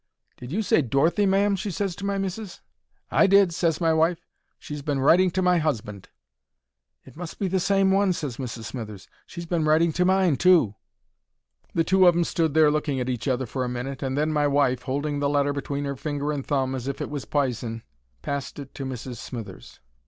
"Did 0.35 0.51
you 0.51 0.63
say 0.63 0.81
'Dorothy,' 0.81 1.27
ma'am?" 1.27 1.55
she 1.55 1.69
ses 1.69 1.95
to 1.97 2.05
my 2.07 2.17
missis. 2.17 2.61
"I 3.11 3.27
did," 3.27 3.53
ses 3.53 3.79
my 3.79 3.93
wife. 3.93 4.25
"She's 4.57 4.81
been 4.81 4.99
writing 4.99 5.29
to 5.29 5.43
my 5.43 5.59
husband." 5.59 6.09
"It 7.05 7.15
must 7.15 7.37
be 7.37 7.47
the 7.47 7.59
same 7.59 7.91
one," 7.91 8.11
ses 8.11 8.37
Mrs. 8.37 8.63
Smithers. 8.63 9.07
"She's 9.27 9.45
been 9.45 9.63
writing 9.63 9.91
to 9.93 10.03
mine 10.03 10.37
too." 10.37 10.73
The 11.75 11.83
two 11.83 12.07
of 12.07 12.15
'em 12.15 12.23
stood 12.23 12.55
there 12.55 12.71
looking 12.71 12.99
at 12.99 13.09
each 13.09 13.27
other 13.27 13.45
for 13.45 13.63
a 13.63 13.69
minute, 13.69 14.01
and 14.01 14.17
then 14.17 14.33
my 14.33 14.47
wife, 14.47 14.81
holding 14.81 15.19
the 15.19 15.29
letter 15.29 15.53
between 15.53 15.85
'er 15.85 15.95
finger 15.95 16.31
and 16.31 16.43
thumb 16.43 16.73
as 16.73 16.87
if 16.87 16.99
it 16.99 17.11
was 17.11 17.25
pison, 17.25 17.83
passed 18.23 18.57
it 18.57 18.73
to 18.73 18.85
Mrs. 18.85 19.17
Smithers. 19.17 19.81